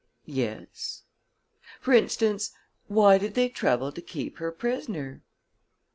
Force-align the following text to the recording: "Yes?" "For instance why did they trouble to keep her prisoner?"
"Yes?" 0.25 1.03
"For 1.79 1.93
instance 1.93 2.53
why 2.87 3.19
did 3.19 3.35
they 3.35 3.49
trouble 3.49 3.91
to 3.91 4.01
keep 4.01 4.39
her 4.39 4.51
prisoner?" 4.51 5.21